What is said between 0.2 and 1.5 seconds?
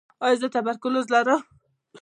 ایا زه تبرکلوز لرم؟